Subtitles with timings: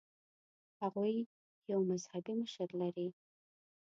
[0.81, 1.15] هغوی
[1.71, 3.07] یو مذهبي مشر لري.